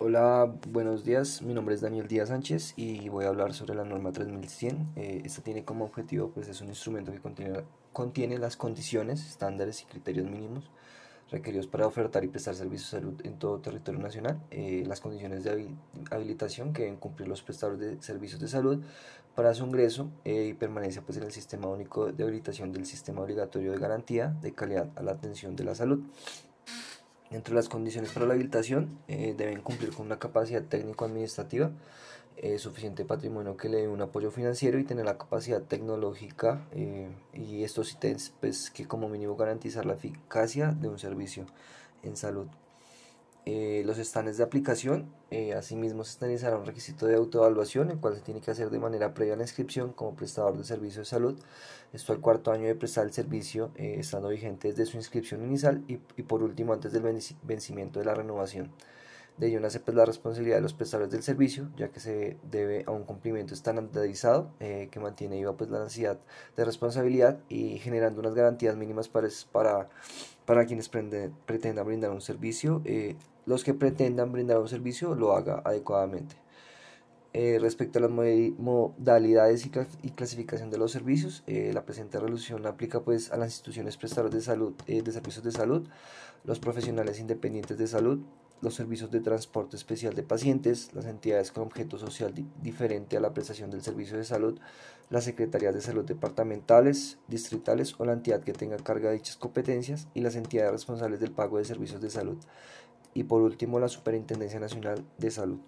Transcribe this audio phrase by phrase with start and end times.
[0.00, 1.42] Hola, buenos días.
[1.42, 4.92] Mi nombre es Daniel Díaz Sánchez y voy a hablar sobre la norma 3100.
[4.94, 7.20] Eh, esta tiene como objetivo, pues es un instrumento que
[7.92, 10.70] contiene, las condiciones, estándares y criterios mínimos
[11.32, 15.42] requeridos para ofertar y prestar servicios de salud en todo territorio nacional, eh, las condiciones
[15.42, 15.68] de
[16.12, 18.80] habilitación que deben cumplir los prestadores de servicios de salud
[19.34, 23.22] para su ingreso eh, y permanencia pues, en el sistema único de habilitación del sistema
[23.22, 26.04] obligatorio de garantía de calidad a la atención de la salud.
[27.30, 31.70] Entre las condiciones para la habilitación eh, deben cumplir con una capacidad técnico-administrativa,
[32.38, 37.08] eh, suficiente patrimonio que le dé un apoyo financiero y tener la capacidad tecnológica eh,
[37.34, 41.44] y estos ítems pues, que como mínimo garantizar la eficacia de un servicio
[42.02, 42.46] en salud.
[43.50, 48.14] Eh, los estándares de aplicación, eh, asimismo se estandarizará un requisito de autoevaluación, el cual
[48.14, 51.38] se tiene que hacer de manera previa la inscripción como prestador de servicio de salud.
[51.94, 55.82] Esto al cuarto año de prestar el servicio, eh, estando vigente desde su inscripción inicial
[55.88, 57.02] y, y, por último antes del
[57.42, 58.70] vencimiento de la renovación.
[59.38, 62.84] De ello nace pues, la responsabilidad de los prestadores del servicio, ya que se debe
[62.86, 66.18] a un cumplimiento estandarizado que mantiene viva pues, la necesidad
[66.56, 69.88] de responsabilidad y generando unas garantías mínimas para, para,
[70.48, 72.82] para quienes pretendan brindar un servicio
[73.44, 76.36] los que pretendan brindar un servicio lo haga adecuadamente.
[77.34, 83.00] Eh, respecto a las modalidades y, clasificación de los servicios, eh, la presente resolución aplica
[83.00, 85.86] pues a las instituciones prestadoras de salud, eh, de servicios de salud,
[86.44, 88.20] los profesionales independientes de salud,
[88.60, 93.32] los servicios de transporte especial de pacientes, las entidades con objeto social diferente a la
[93.32, 94.58] prestación del servicio de salud,
[95.10, 100.08] las secretarías de salud departamentales, distritales o la entidad que tenga carga de dichas competencias
[100.14, 102.38] y las entidades responsables del pago de servicios de salud
[103.14, 105.58] y por último la Superintendencia Nacional de Salud.